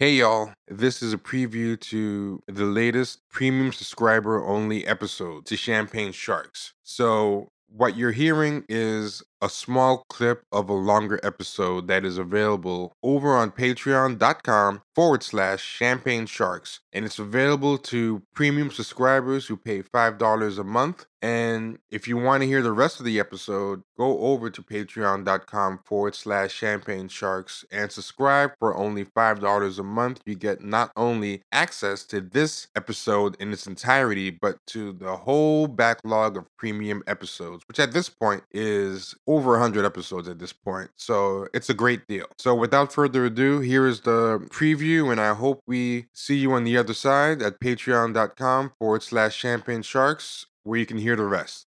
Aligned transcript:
Hey 0.00 0.12
y'all, 0.12 0.52
this 0.68 1.02
is 1.02 1.12
a 1.12 1.18
preview 1.18 1.78
to 1.80 2.40
the 2.46 2.66
latest 2.66 3.28
premium 3.30 3.72
subscriber 3.72 4.46
only 4.46 4.86
episode 4.86 5.44
to 5.46 5.56
Champagne 5.56 6.12
Sharks. 6.12 6.72
So, 6.84 7.50
what 7.66 7.96
you're 7.96 8.12
hearing 8.12 8.64
is 8.68 9.24
a 9.40 9.48
small 9.48 10.04
clip 10.08 10.42
of 10.52 10.68
a 10.68 10.74
longer 10.74 11.20
episode 11.22 11.88
that 11.88 12.04
is 12.04 12.18
available 12.18 12.92
over 13.02 13.34
on 13.34 13.50
patreon.com 13.50 14.82
forward 14.94 15.22
slash 15.22 15.62
champagne 15.62 16.26
sharks. 16.26 16.80
And 16.92 17.04
it's 17.04 17.20
available 17.20 17.78
to 17.78 18.22
premium 18.34 18.72
subscribers 18.72 19.46
who 19.46 19.56
pay 19.56 19.82
$5 19.82 20.58
a 20.58 20.64
month. 20.64 21.06
And 21.22 21.78
if 21.90 22.06
you 22.08 22.16
want 22.16 22.42
to 22.42 22.48
hear 22.48 22.62
the 22.62 22.72
rest 22.72 22.98
of 22.98 23.06
the 23.06 23.20
episode, 23.20 23.82
go 23.96 24.18
over 24.20 24.50
to 24.50 24.62
patreon.com 24.62 25.80
forward 25.84 26.14
slash 26.14 26.52
champagne 26.52 27.08
sharks 27.08 27.64
and 27.70 27.90
subscribe 27.92 28.52
for 28.58 28.76
only 28.76 29.04
$5 29.04 29.78
a 29.78 29.82
month. 29.82 30.20
You 30.26 30.34
get 30.34 30.62
not 30.62 30.90
only 30.96 31.42
access 31.52 32.04
to 32.06 32.20
this 32.20 32.68
episode 32.74 33.36
in 33.40 33.52
its 33.52 33.66
entirety, 33.66 34.30
but 34.30 34.58
to 34.68 34.92
the 34.92 35.16
whole 35.16 35.66
backlog 35.66 36.36
of 36.36 36.46
premium 36.56 37.02
episodes, 37.06 37.62
which 37.68 37.80
at 37.80 37.92
this 37.92 38.08
point 38.08 38.42
is 38.52 39.14
over 39.28 39.52
100 39.52 39.84
episodes 39.84 40.26
at 40.26 40.38
this 40.38 40.52
point. 40.52 40.90
So 40.96 41.46
it's 41.54 41.70
a 41.70 41.74
great 41.74 42.08
deal. 42.08 42.26
So 42.38 42.54
without 42.54 42.92
further 42.92 43.26
ado, 43.26 43.60
here 43.60 43.86
is 43.86 44.00
the 44.00 44.40
preview, 44.50 45.12
and 45.12 45.20
I 45.20 45.34
hope 45.34 45.60
we 45.66 46.06
see 46.14 46.36
you 46.36 46.52
on 46.52 46.64
the 46.64 46.76
other 46.76 46.94
side 46.94 47.42
at 47.42 47.60
patreon.com 47.60 48.72
forward 48.78 49.02
slash 49.02 49.36
champagne 49.36 49.82
sharks, 49.82 50.46
where 50.64 50.80
you 50.80 50.86
can 50.86 50.98
hear 50.98 51.14
the 51.14 51.24
rest. 51.24 51.66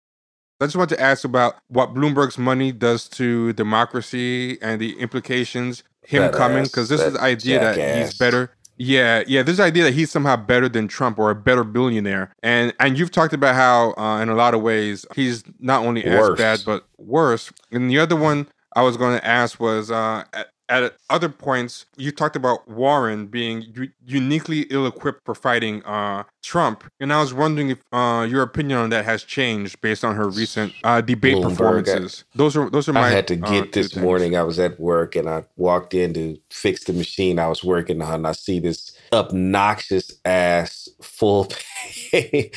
I 0.60 0.66
just 0.66 0.76
want 0.76 0.90
to 0.90 1.00
ask 1.00 1.24
about 1.24 1.56
what 1.68 1.92
Bloomberg's 1.94 2.38
money 2.38 2.72
does 2.72 3.08
to 3.10 3.52
democracy 3.54 4.60
and 4.62 4.80
the 4.80 4.98
implications 4.98 5.82
him 6.06 6.22
That 6.22 6.34
coming, 6.34 6.64
because 6.64 6.88
this 6.88 7.00
is 7.00 7.14
the 7.14 7.20
idea 7.20 7.58
that 7.60 7.98
he's 7.98 8.16
better. 8.16 8.50
Yeah, 8.78 9.22
yeah. 9.26 9.42
This 9.42 9.58
idea 9.58 9.84
that 9.84 9.94
he's 9.94 10.10
somehow 10.10 10.36
better 10.36 10.68
than 10.68 10.88
Trump 10.88 11.18
or 11.18 11.30
a 11.30 11.34
better 11.34 11.64
billionaire, 11.64 12.34
and 12.42 12.74
and 12.78 12.98
you've 12.98 13.10
talked 13.10 13.32
about 13.32 13.54
how, 13.54 13.94
uh, 13.96 14.20
in 14.20 14.28
a 14.28 14.34
lot 14.34 14.54
of 14.54 14.62
ways, 14.62 15.06
he's 15.14 15.44
not 15.58 15.84
only 15.84 16.04
as 16.04 16.30
bad 16.36 16.60
but 16.64 16.86
worse. 16.98 17.50
And 17.72 17.90
the 17.90 17.98
other 17.98 18.16
one 18.16 18.48
I 18.74 18.82
was 18.82 18.96
going 18.96 19.18
to 19.18 19.26
ask 19.26 19.58
was 19.58 19.90
uh, 19.90 20.24
at, 20.68 20.96
other 21.10 21.28
points 21.28 21.86
you 21.96 22.10
talked 22.10 22.36
about 22.36 22.68
Warren 22.68 23.26
being 23.26 23.64
u- 23.74 23.90
uniquely 24.04 24.62
ill-equipped 24.70 25.24
for 25.24 25.34
fighting 25.34 25.82
uh, 25.84 26.24
Trump, 26.42 26.84
and 27.00 27.12
I 27.12 27.20
was 27.20 27.32
wondering 27.32 27.70
if 27.70 27.78
uh, 27.92 28.26
your 28.28 28.42
opinion 28.42 28.78
on 28.78 28.90
that 28.90 29.04
has 29.04 29.22
changed 29.24 29.80
based 29.80 30.04
on 30.04 30.14
her 30.16 30.28
recent 30.28 30.72
uh, 30.84 31.00
debate 31.00 31.36
Bloomberg, 31.36 31.44
I- 31.44 31.48
performances. 31.50 32.24
Those 32.34 32.56
are 32.56 32.70
those 32.70 32.88
are 32.88 32.92
my. 32.92 33.06
I 33.06 33.10
had 33.10 33.28
to 33.28 33.40
uh, 33.40 33.50
get 33.50 33.72
this 33.72 33.92
things. 33.92 34.02
morning. 34.02 34.36
I 34.36 34.42
was 34.42 34.58
at 34.58 34.78
work 34.78 35.16
and 35.16 35.28
I 35.28 35.44
walked 35.56 35.94
in 35.94 36.14
to 36.14 36.38
fix 36.50 36.84
the 36.84 36.92
machine 36.92 37.38
I 37.38 37.48
was 37.48 37.62
working 37.64 38.02
on. 38.02 38.14
And 38.14 38.26
I 38.26 38.32
see 38.32 38.60
this 38.60 38.96
obnoxious 39.12 40.12
ass 40.24 40.88
full 41.02 41.48
page 42.10 42.52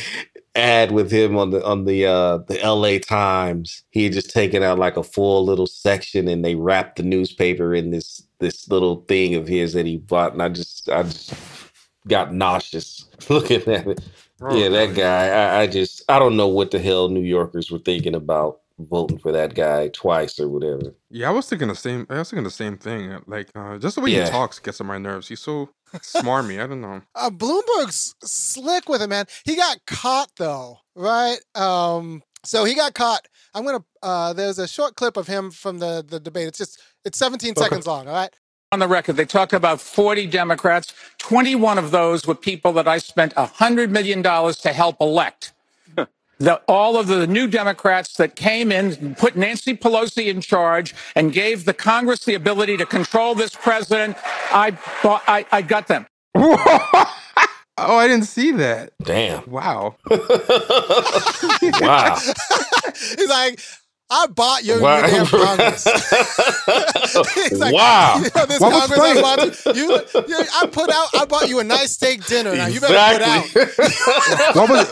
ad 0.56 0.92
with 0.92 1.12
him 1.12 1.38
on 1.38 1.52
the 1.52 1.64
on 1.66 1.86
the 1.86 2.06
uh 2.06 2.38
the 2.48 2.60
LA 2.64 2.98
Times. 3.00 3.84
He 3.92 4.04
had 4.06 4.14
just 4.14 4.32
taken 4.32 4.64
out 4.64 4.80
like 4.80 4.98
a 4.98 5.04
full 5.04 5.46
little 5.46 5.68
section 5.68 6.28
and 6.28 6.44
they 6.44 6.56
wrapped 6.56 6.98
the 6.98 7.04
newspaper 7.04 7.74
in 7.74 7.92
this 7.92 8.24
this 8.40 8.68
little 8.70 9.02
thing 9.08 9.36
of 9.36 9.48
his 9.48 9.74
that 9.74 9.86
he 9.86 9.98
bought. 9.98 10.34
And 10.34 10.42
I 10.42 10.50
just 10.50 10.90
I 10.90 11.04
just 11.04 11.34
got 12.08 12.34
nauseous 12.34 13.06
looking 13.30 13.62
at 13.68 13.88
it. 13.88 14.02
Oh, 14.42 14.56
yeah, 14.56 14.70
that 14.70 14.96
guy. 14.96 15.28
I, 15.28 15.62
I 15.62 15.68
just 15.68 16.04
I 16.10 16.18
don't 16.20 16.38
know 16.38 16.48
what 16.48 16.72
the 16.72 16.80
hell 16.80 17.10
New 17.10 17.22
Yorkers 17.24 17.70
were 17.72 17.80
thinking 17.80 18.16
about 18.16 18.62
voting 18.80 19.18
for 19.20 19.34
that 19.34 19.54
guy 19.56 19.90
twice 19.90 20.40
or 20.40 20.48
whatever. 20.48 20.96
Yeah, 21.10 21.28
I 21.28 21.32
was 21.32 21.50
thinking 21.50 21.68
the 21.68 21.76
same. 21.76 22.08
I 22.10 22.20
was 22.20 22.30
thinking 22.30 22.46
the 22.46 22.50
same 22.50 22.78
thing. 22.78 23.20
Like, 23.28 23.50
uh, 23.54 23.78
just 23.78 23.96
the 23.96 24.02
way 24.02 24.12
Yeah. 24.12 24.24
he 24.26 24.32
talks 24.32 24.58
gets 24.60 24.80
on 24.80 24.88
my 24.88 24.98
nerves. 24.98 25.28
He's 25.28 25.42
so 25.42 25.70
smarmy. 25.98 26.62
I 26.64 26.68
don't 26.68 26.82
know. 26.82 27.02
Uh, 27.16 27.30
Bloomberg's 27.30 28.16
slick 28.24 28.88
with 28.88 29.02
it, 29.02 29.08
man. 29.10 29.26
He 29.46 29.56
got 29.56 29.78
caught 29.88 30.32
though, 30.38 30.78
right? 30.96 31.40
Um, 31.56 32.24
so 32.46 32.64
he 32.64 32.74
got 32.76 32.94
caught. 32.94 33.28
I'm 33.54 33.66
gonna. 33.66 33.84
Uh, 34.02 34.34
there's 34.34 34.60
a 34.60 34.68
short 34.68 34.96
clip 34.96 35.18
of 35.18 35.28
him 35.28 35.52
from 35.52 35.80
the 35.80 36.06
the 36.08 36.20
debate. 36.20 36.48
It's 36.48 36.58
just 36.58 36.82
it's 37.04 37.18
17 37.18 37.56
seconds 37.56 37.88
long. 37.88 38.08
All 38.08 38.14
right. 38.14 38.30
on 38.72 38.80
the 38.80 38.88
record. 38.88 39.16
They 39.18 39.26
talked 39.26 39.54
about 39.54 39.82
40 39.82 40.28
Democrats. 40.28 40.94
21 41.18 41.78
of 41.78 41.92
those 41.92 42.26
were 42.28 42.36
people 42.36 42.72
that 42.74 42.88
I 42.88 43.00
spent 43.00 43.34
$100 43.36 43.90
million 43.90 44.22
to 44.24 44.70
help 44.74 44.98
elect. 45.02 45.54
The, 46.40 46.62
all 46.68 46.98
of 46.98 47.08
the 47.08 47.28
new 47.28 47.48
Democrats 47.48 48.16
that 48.18 48.36
came 48.36 48.72
in, 48.72 49.16
put 49.16 49.36
Nancy 49.38 49.76
Pelosi 49.78 50.28
in 50.28 50.42
charge, 50.42 50.96
and 51.16 51.34
gave 51.34 51.66
the 51.66 51.74
Congress 51.74 52.26
the 52.26 52.36
ability 52.36 52.78
to 52.78 52.86
control 52.88 53.36
this 53.36 53.56
president. 53.56 54.18
I, 54.52 54.78
bought, 55.04 55.24
I, 55.28 55.46
I 55.52 55.64
got 55.64 55.88
them. 55.88 56.08
oh, 56.36 57.06
I 57.78 58.08
didn't 58.08 58.26
see 58.26 58.52
that. 58.54 58.94
Damn. 59.04 59.50
Wow. 59.50 59.98
Wow. 61.82 62.18
He's 63.18 63.30
like, 63.30 63.62
I 64.12 64.26
bought 64.28 64.64
your, 64.64 64.82
Wow. 64.82 65.00
your 65.00 65.08
damn 65.08 65.26
Congress. 65.28 65.86
Like, 67.52 67.74
Wow. 67.74 68.16
You 68.18 68.30
know, 68.36 68.46
this 68.46 68.60
What 68.60 68.72
was 68.74 68.88
Congress 68.88 69.00
I 69.00 69.22
bought 69.22 69.76
you, 69.76 69.82
you, 69.84 70.02
you- 70.28 70.46
I 70.62 70.68
put 70.68 70.90
out. 70.92 71.08
I 71.16 71.26
bought 71.26 71.48
you 71.50 71.60
a 71.60 71.64
nice 71.64 71.92
steak 71.92 72.26
dinner. 72.26 72.56
Now 72.56 72.68
you 72.68 72.80
better 72.80 72.94
put 73.18 73.22
out. 73.28 74.56
What 74.56 74.70
was 74.70 74.88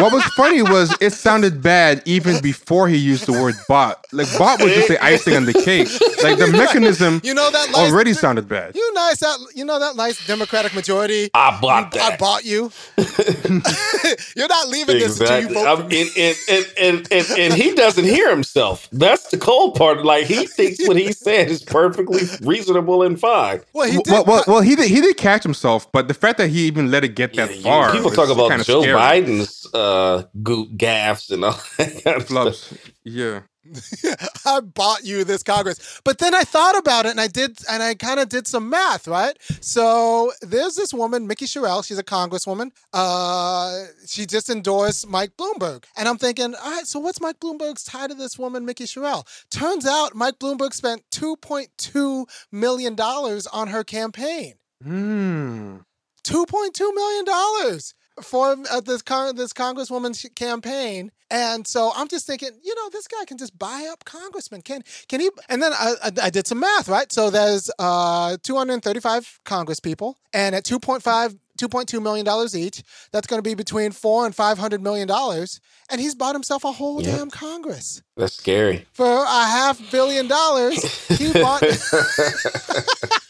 what 0.00 0.12
was 0.12 0.24
funny 0.36 0.62
was 0.62 0.96
it 1.00 1.12
sounded 1.12 1.62
bad 1.62 2.02
even 2.04 2.40
before 2.42 2.88
he 2.88 2.96
used 2.96 3.26
the 3.26 3.32
word 3.32 3.54
bot. 3.68 4.04
Like 4.12 4.26
bot 4.38 4.60
was 4.62 4.72
just 4.72 4.88
the 4.88 5.02
icing 5.04 5.36
on 5.36 5.44
the 5.46 5.52
cake. 5.52 5.88
Like 6.22 6.38
the 6.38 6.48
mechanism 6.52 7.20
You 7.24 7.34
know 7.34 7.50
that 7.50 7.70
nice, 7.70 7.90
already 7.92 8.12
sounded 8.12 8.48
bad. 8.48 8.74
You 8.74 8.92
nice 8.94 9.18
that 9.20 9.38
you 9.54 9.64
know 9.64 9.78
that 9.78 9.96
nice 9.96 10.24
Democratic 10.26 10.74
majority. 10.74 11.30
I 11.34 11.58
bought 11.60 11.92
that. 11.92 12.12
I 12.14 12.16
bought 12.16 12.44
you. 12.44 12.70
You're 14.36 14.48
not 14.48 14.68
leaving 14.68 14.98
this 14.98 15.20
until 15.20 15.40
you 15.40 15.46
Exactly. 15.46 15.54
vote 15.54 15.66
I'm- 15.66 15.76
for 15.76 15.82
and, 15.84 15.90
me. 15.90 16.10
and, 16.16 16.36
and, 16.48 16.66
and, 16.78 17.12
and, 17.12 17.38
and 17.38 17.54
he 17.54 17.74
doesn't 17.74 18.04
hear 18.04 18.30
himself. 18.36 18.88
That's 18.92 19.28
the 19.30 19.38
cold 19.38 19.74
part. 19.74 20.04
Like 20.04 20.26
he 20.26 20.46
thinks 20.46 20.86
what 20.86 20.96
he 20.96 21.12
said 21.12 21.48
is 21.50 21.62
perfectly 21.62 22.22
reasonable 22.42 23.02
and 23.02 23.18
fine. 23.18 23.62
Well, 23.72 23.90
he 23.90 23.96
did. 23.98 24.12
Well, 24.12 24.24
well, 24.24 24.44
well, 24.46 24.60
he 24.60 24.76
did, 24.76 24.88
he 24.88 25.00
did 25.00 25.16
catch 25.16 25.42
himself, 25.42 25.90
but 25.92 26.08
the 26.08 26.14
fact 26.14 26.38
that 26.38 26.48
he 26.48 26.60
even 26.66 26.90
let 26.90 27.02
it 27.04 27.16
get 27.16 27.34
that 27.34 27.54
Yeah, 27.56 27.62
far. 27.62 27.92
people 27.92 28.10
talk 28.10 28.28
about 28.28 28.64
Joe 28.64 28.82
scary. 28.82 28.96
Biden's 28.98 29.66
uh, 29.74 30.22
go- 30.42 30.66
gaffes 30.66 31.30
and 31.30 31.44
all 31.44 31.60
that 31.78 32.04
kind 32.04 32.16
of 32.22 32.28
stuff. 32.28 32.78
Yeah. 33.04 33.40
I 34.44 34.60
bought 34.60 35.04
you 35.04 35.24
this 35.24 35.42
Congress. 35.42 36.00
But 36.04 36.18
then 36.18 36.34
I 36.34 36.42
thought 36.42 36.76
about 36.78 37.06
it 37.06 37.10
and 37.10 37.20
I 37.20 37.28
did, 37.28 37.58
and 37.70 37.82
I 37.82 37.94
kind 37.94 38.20
of 38.20 38.28
did 38.28 38.46
some 38.46 38.68
math, 38.70 39.08
right? 39.08 39.36
So 39.60 40.32
there's 40.42 40.74
this 40.76 40.92
woman, 40.92 41.28
Mikie 41.28 41.48
Sherrill. 41.48 41.82
She's 41.82 41.98
a 41.98 42.04
congresswoman. 42.04 42.70
Uh, 42.92 43.84
she 44.06 44.26
just 44.26 44.48
endorsed 44.50 45.08
Mike 45.08 45.36
Bloomberg. 45.36 45.84
And 45.96 46.08
I'm 46.08 46.18
thinking, 46.18 46.54
all 46.54 46.70
right, 46.70 46.86
so 46.86 47.00
what's 47.00 47.20
Mike 47.20 47.40
Bloomberg's 47.40 47.84
tie 47.84 48.06
to 48.06 48.14
this 48.14 48.38
woman, 48.38 48.66
Mikie 48.66 48.88
Sherrill? 48.88 49.26
Turns 49.50 49.86
out 49.86 50.14
Mike 50.14 50.38
Bloomberg 50.38 50.72
spent 50.72 51.02
$2.2 51.12 52.26
million 52.52 52.98
on 53.00 53.68
her 53.68 53.84
campaign. 53.84 54.54
Hmm. 54.82 55.78
$2.2 56.24 56.94
million 56.94 57.80
for 58.22 58.56
uh, 58.70 58.80
this 58.80 59.02
con- 59.02 59.36
this 59.36 59.52
congresswoman's 59.52 60.24
campaign. 60.34 61.10
And 61.30 61.66
so 61.66 61.90
I'm 61.96 62.06
just 62.06 62.24
thinking, 62.26 62.50
you 62.62 62.74
know, 62.76 62.88
this 62.90 63.08
guy 63.08 63.24
can 63.24 63.36
just 63.36 63.58
buy 63.58 63.88
up 63.90 64.04
congressmen. 64.04 64.62
Can 64.62 64.82
can 65.08 65.20
he? 65.20 65.30
And 65.48 65.60
then 65.62 65.72
I, 65.72 65.94
I, 66.04 66.10
I 66.24 66.30
did 66.30 66.46
some 66.46 66.60
math, 66.60 66.88
right? 66.88 67.10
So 67.12 67.30
there's 67.30 67.70
uh, 67.78 68.36
235 68.42 69.40
congress 69.44 69.80
people, 69.80 70.18
and 70.32 70.54
at 70.54 70.64
2.5 70.64 71.36
2.2 71.58 72.02
million 72.02 72.24
dollars 72.26 72.54
each, 72.54 72.82
that's 73.12 73.26
going 73.26 73.38
to 73.38 73.42
be 73.42 73.54
between 73.54 73.90
four 73.90 74.26
and 74.26 74.34
500 74.34 74.82
million 74.82 75.08
dollars. 75.08 75.58
And 75.90 76.00
he's 76.00 76.14
bought 76.14 76.34
himself 76.34 76.64
a 76.64 76.72
whole 76.72 77.02
Yep. 77.02 77.16
damn 77.16 77.30
Congress 77.30 78.02
That's 78.16 78.34
scary. 78.34 78.86
for 78.92 79.06
a 79.06 79.26
half 79.46 79.80
billion 79.90 80.28
dollars. 80.28 81.08
He 81.18 81.32
bought. 81.32 81.62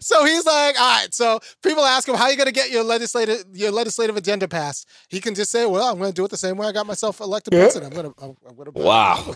so 0.00 0.24
he's 0.24 0.44
like, 0.46 0.80
all 0.80 1.00
right. 1.02 1.12
So 1.14 1.40
people 1.62 1.84
ask 1.84 2.08
him, 2.08 2.14
how 2.14 2.24
are 2.24 2.30
you 2.30 2.36
going 2.36 2.46
to 2.46 2.52
get 2.52 2.70
your 2.70 2.84
legislative 2.84 3.44
your 3.52 3.70
legislative 3.72 4.16
agenda 4.16 4.48
passed? 4.48 4.88
He 5.08 5.20
can 5.20 5.34
just 5.34 5.50
say, 5.50 5.66
well, 5.66 5.90
I'm 5.90 5.98
going 5.98 6.10
to 6.10 6.14
do 6.14 6.24
it 6.24 6.30
the 6.30 6.36
same 6.36 6.56
way 6.56 6.66
I 6.66 6.72
got 6.72 6.86
myself 6.86 7.20
elected 7.20 7.52
Yeah. 7.54 7.60
president. 7.60 7.94
I'm 7.94 8.02
going 8.02 8.14
to, 8.14 8.24
I'm, 8.24 8.36
I'm 8.48 8.56
going 8.56 8.72
to 8.72 8.80
Wow. 8.80 9.34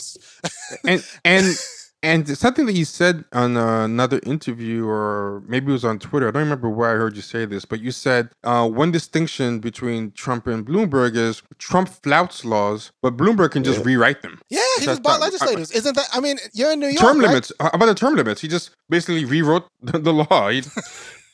and 0.86 1.04
and 1.24 1.56
and 2.02 2.26
something 2.36 2.66
that 2.66 2.72
you 2.74 2.84
said 2.84 3.24
on 3.32 3.56
uh, 3.56 3.84
another 3.84 4.20
interview 4.24 4.86
or 4.88 5.42
maybe 5.46 5.70
it 5.70 5.72
was 5.72 5.84
on 5.84 5.98
Twitter. 5.98 6.28
I 6.28 6.30
don't 6.32 6.42
remember 6.42 6.68
where 6.68 6.90
I 6.90 6.94
heard 6.94 7.14
you 7.16 7.22
say 7.22 7.44
this, 7.44 7.64
but 7.64 7.80
you 7.80 7.90
said 7.92 8.30
uh, 8.44 8.68
one 8.68 8.90
distinction 8.90 9.60
between 9.60 10.10
Trump 10.12 10.46
and 10.46 10.66
Bloomberg 10.66 11.16
is 11.16 11.42
Trump 11.58 11.88
flouts 11.88 12.44
laws, 12.44 12.90
but 13.02 13.16
Bloomberg 13.16 13.52
can 13.52 13.62
just 13.64 13.78
Yeah. 13.80 13.84
rewrite 13.86 14.22
them. 14.22 14.40
Yeah, 14.50 14.58
he 14.78 14.86
That's 14.86 14.98
just 14.98 15.02
bought 15.02 15.20
not- 15.20 15.32
legislators. 15.32 15.70
Isn't 15.70 15.94
that? 15.96 16.08
I 16.12 16.20
mean, 16.20 16.38
you're 16.52 16.72
in 16.72 16.80
New 16.80 16.88
York. 16.88 16.98
term 16.98 17.18
right? 17.20 17.28
limits. 17.28 17.52
How 17.60 17.70
about 17.72 17.86
the 17.86 17.94
term 17.94 18.14
limits? 18.16 18.40
He 18.40 18.48
just 18.48 18.70
basically 18.90 19.24
rewrote 19.24 19.66
the, 19.82 19.98
the 19.98 20.12
law. 20.12 20.48
He- 20.48 20.62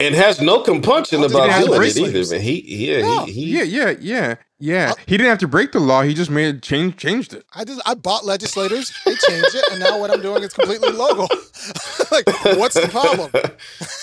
and 0.01 0.15
has 0.15 0.41
no 0.41 0.61
compunction 0.61 1.25
about 1.25 1.51
doing 1.67 1.83
it 1.83 1.97
either. 1.99 2.31
Man. 2.37 2.41
He, 2.41 2.87
yeah, 2.93 3.01
No. 3.03 3.25
he, 3.25 3.33
he, 3.33 3.57
yeah, 3.59 3.63
yeah, 3.65 3.95
yeah. 4.01 4.35
Yeah, 4.61 4.91
uh, 4.91 4.95
he 5.07 5.17
didn't 5.17 5.31
have 5.31 5.39
to 5.39 5.49
break 5.49 5.71
the 5.71 5.79
law. 5.79 6.03
He 6.03 6.15
just 6.15 6.31
made 6.31 6.63
change 6.63 6.97
changed 6.97 7.33
it. 7.33 7.45
I 7.55 7.65
just 7.65 7.81
I 7.87 7.95
bought 7.95 8.25
legislators, 8.25 8.93
they 9.05 9.15
changed 9.15 9.55
it, 9.55 9.65
and 9.71 9.81
now 9.81 10.01
what 10.01 10.11
I'm 10.11 10.21
doing 10.21 10.43
is 10.43 10.53
completely 10.53 10.91
local. 10.91 11.29
like, 12.11 12.27
what's 12.59 12.75
the 12.75 12.89
problem? 12.91 13.31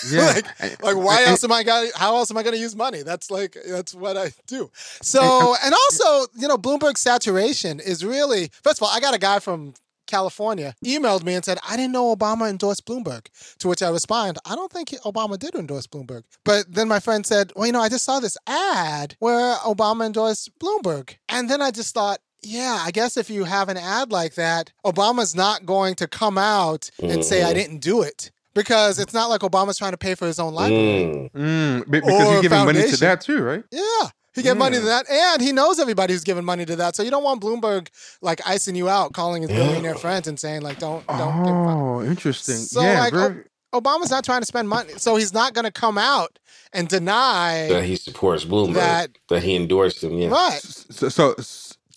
Yeah, 0.08 0.34
like, 0.60 0.82
like 0.82 0.96
why 0.96 1.24
else 1.24 1.42
am 1.42 1.50
I 1.50 1.64
got? 1.64 1.88
How 1.96 2.14
else 2.14 2.30
am 2.30 2.36
I 2.36 2.44
going 2.44 2.54
to 2.54 2.60
use 2.60 2.76
money? 2.76 3.02
That's 3.02 3.28
like 3.28 3.56
that's 3.66 3.92
what 3.92 4.16
I 4.16 4.30
do. 4.46 4.70
So, 5.02 5.56
and 5.64 5.74
also, 5.74 6.30
you 6.36 6.46
know, 6.46 6.56
Bloomberg 6.56 6.96
saturation 6.96 7.80
is 7.80 8.04
really. 8.04 8.50
First 8.62 8.78
of 8.78 8.84
all, 8.84 8.90
I 8.94 9.00
got 9.00 9.14
a 9.14 9.18
guy 9.18 9.40
from 9.40 9.74
California 10.06 10.74
emailed 10.84 11.22
me 11.24 11.34
and 11.34 11.44
said, 11.44 11.58
I 11.68 11.76
didn't 11.76 11.92
know 11.92 12.14
Obama 12.14 12.48
endorsed 12.48 12.86
Bloomberg. 12.86 13.26
To 13.58 13.68
which 13.68 13.82
I 13.82 13.88
responded, 13.90 14.38
I 14.44 14.54
don't 14.54 14.72
think 14.72 14.90
Obama 15.04 15.38
did 15.38 15.54
endorse 15.54 15.86
Bloomberg. 15.86 16.22
But 16.44 16.66
then 16.72 16.88
my 16.88 17.00
friend 17.00 17.26
said, 17.26 17.52
Well, 17.56 17.66
you 17.66 17.72
know, 17.72 17.80
I 17.80 17.88
just 17.88 18.04
saw 18.04 18.20
this 18.20 18.36
ad 18.46 19.16
where 19.18 19.56
Obama 19.56 20.06
endorsed 20.06 20.50
Bloomberg. 20.58 21.16
And 21.28 21.50
then 21.50 21.60
I 21.60 21.70
just 21.70 21.94
thought, 21.94 22.18
yeah, 22.42 22.78
I 22.84 22.90
guess 22.92 23.16
if 23.16 23.28
you 23.30 23.44
have 23.44 23.68
an 23.68 23.76
ad 23.76 24.12
like 24.12 24.34
that, 24.34 24.72
Obama's 24.84 25.34
not 25.34 25.66
going 25.66 25.94
to 25.96 26.06
come 26.06 26.38
out 26.38 26.90
and 27.02 27.24
say, 27.24 27.42
I 27.42 27.50
Mhm. 27.50 27.54
didn't 27.54 27.78
do 27.78 28.02
it. 28.02 28.30
Because 28.54 28.98
it's 28.98 29.12
not 29.12 29.28
like 29.28 29.42
Obama's 29.42 29.76
trying 29.76 29.90
to 29.90 29.98
pay 29.98 30.14
for 30.14 30.26
his 30.26 30.38
own 30.38 30.54
library. 30.54 31.30
Mm. 31.34 31.80
mm, 31.84 31.90
be- 31.90 32.00
because 32.00 32.26
Or 32.26 32.32
he's 32.34 32.42
giving 32.42 32.64
money 32.64 32.88
to 32.90 32.96
that 32.98 33.20
too, 33.20 33.42
right? 33.42 33.62
Yeah. 33.70 34.08
He 34.36 34.42
gave 34.42 34.56
money 34.56 34.76
to 34.78 34.84
that, 34.84 35.08
and 35.10 35.42
he 35.42 35.50
knows 35.52 35.78
everybody 35.80 36.12
who's 36.12 36.22
giving 36.24 36.44
money 36.44 36.64
to 36.66 36.76
that. 36.76 36.94
So 36.94 37.02
you 37.02 37.10
don't 37.10 37.24
want 37.24 37.42
Bloomberg 37.42 37.88
like 38.22 38.40
icing 38.46 38.76
you 38.76 38.88
out, 38.88 39.12
calling 39.14 39.42
his 39.42 39.50
billionaire 39.50 39.94
friends 39.96 40.28
and 40.28 40.38
saying 40.38 40.62
like, 40.62 40.78
"Don't, 40.78 41.06
don't." 41.06 41.42
Give 41.44 41.54
money. 41.54 41.80
Oh, 41.80 42.02
interesting. 42.02 42.56
So, 42.56 42.82
yeah, 42.82 43.00
like, 43.00 43.12
very, 43.12 43.44
Obama's 43.74 44.10
not 44.10 44.24
trying 44.24 44.40
to 44.42 44.46
spend 44.46 44.68
money, 44.68 44.92
so 44.96 45.16
he's 45.16 45.32
not 45.32 45.54
going 45.54 45.64
to 45.64 45.72
come 45.72 45.98
out 45.98 46.38
and 46.72 46.86
deny 46.88 47.68
That 47.70 47.84
he 47.84 47.96
supports 47.96 48.44
Bloomberg. 48.44 48.74
That- 48.74 49.10
That, 49.28 49.42
he 49.42 49.56
endorsed 49.56 50.04
him. 50.04 50.12
Yeah. 50.18 50.28
right. 50.28 50.60
so 50.62 51.08
so, 51.08 51.34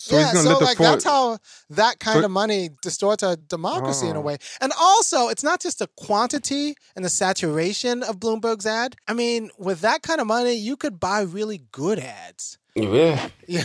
so 0.02 0.16
yeah, 0.16 0.24
he's 0.24 0.32
gonna 0.32 0.44
so 0.44 0.50
let 0.50 0.58
the 0.60 0.64
like 0.64 0.76
four- 0.78 0.86
that's 0.86 1.04
how 1.04 1.38
that 1.68 2.00
kind 2.00 2.20
So- 2.20 2.24
of 2.24 2.30
money 2.30 2.70
distorts 2.82 3.22
our 3.22 3.36
democracy 3.36 4.06
in 4.08 4.16
a 4.16 4.20
Oh. 4.20 4.22
way. 4.22 4.38
And 4.60 4.72
also, 4.80 5.28
it's 5.28 5.42
not 5.44 5.60
just 5.60 5.78
the 5.78 5.88
quantity 5.96 6.74
and 6.96 7.04
the 7.04 7.10
saturation 7.10 8.02
of 8.02 8.16
Bloomberg's 8.18 8.64
ad. 8.66 8.96
I 9.06 9.12
mean, 9.12 9.50
with 9.58 9.80
that 9.82 10.02
kind 10.02 10.20
of 10.20 10.26
money, 10.26 10.54
you 10.54 10.76
could 10.76 10.98
buy 10.98 11.20
really 11.20 11.62
good 11.70 11.98
ads. 11.98 12.56
Yeah. 12.74 13.28
Yeah. 13.46 13.64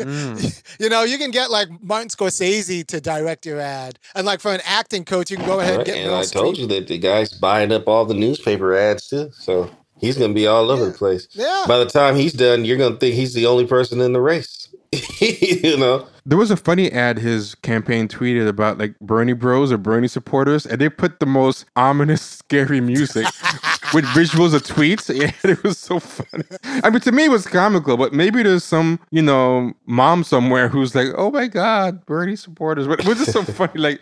Mm. 0.00 0.62
you 0.80 0.88
know, 0.88 1.02
you 1.04 1.18
can 1.18 1.30
get 1.30 1.50
like 1.50 1.68
Martin 1.82 2.08
Scorsese 2.08 2.86
to 2.86 3.00
direct 3.00 3.46
your 3.46 3.60
ad, 3.60 3.98
and 4.14 4.26
like 4.26 4.40
for 4.40 4.52
an 4.52 4.62
acting 4.64 5.04
coach, 5.04 5.30
you 5.30 5.36
can 5.36 5.46
go 5.46 5.60
ahead 5.60 5.76
and 5.76 5.84
get. 5.84 5.98
And 5.98 6.10
Meryl 6.10 6.20
I 6.20 6.24
told 6.24 6.58
you 6.58 6.66
that 6.68 6.88
the 6.88 6.98
guy's 6.98 7.32
buying 7.32 7.70
up 7.70 7.86
all 7.86 8.04
the 8.06 8.14
newspaper 8.14 8.74
ads 8.74 9.08
too. 9.08 9.30
So 9.38 9.70
he's 9.98 10.16
going 10.16 10.30
to 10.30 10.34
be 10.34 10.46
all 10.46 10.70
over 10.70 10.84
Yeah. 10.84 10.88
the 10.90 10.98
place. 10.98 11.28
Yeah. 11.32 11.64
By 11.68 11.78
the 11.78 11.86
time 11.86 12.16
he's 12.16 12.32
done, 12.32 12.64
you're 12.64 12.78
going 12.78 12.94
to 12.94 12.98
think 12.98 13.14
he's 13.14 13.34
the 13.34 13.46
only 13.46 13.66
person 13.66 14.00
in 14.00 14.12
the 14.14 14.20
race. 14.22 14.59
you 15.20 15.76
know? 15.76 16.06
There 16.26 16.38
was 16.38 16.50
a 16.50 16.56
funny 16.56 16.90
ad 16.90 17.18
his 17.18 17.54
campaign 17.56 18.08
tweeted 18.08 18.48
about 18.48 18.78
like 18.78 18.98
Bernie 19.00 19.32
Bros 19.32 19.70
or 19.70 19.78
Bernie 19.78 20.08
supporters, 20.08 20.66
and 20.66 20.80
they 20.80 20.88
put 20.88 21.20
the 21.20 21.26
most 21.26 21.64
ominous, 21.76 22.22
scary 22.22 22.80
music 22.80 23.26
with 23.94 24.04
visuals 24.06 24.54
of 24.54 24.62
tweets. 24.62 25.08
Yeah, 25.20 25.32
it 25.42 25.62
was 25.62 25.76
so 25.78 25.98
funny. 26.00 26.44
I 26.64 26.88
mean, 26.90 27.00
to 27.00 27.12
me, 27.12 27.24
it 27.24 27.30
was 27.30 27.46
comical, 27.46 27.96
but 27.96 28.12
maybe 28.12 28.42
there's 28.42 28.64
some, 28.64 29.00
you 29.10 29.22
know, 29.22 29.72
mom 29.86 30.24
somewhere 30.24 30.68
who's 30.68 30.94
like, 30.94 31.08
"Oh 31.16 31.30
my 31.30 31.46
God, 31.46 32.06
Bernie 32.06 32.36
supporters!" 32.36 32.86
But 32.86 33.00
it 33.00 33.06
was 33.06 33.18
just 33.18 33.32
so 33.32 33.42
funny. 33.58 33.72
Like, 33.74 34.00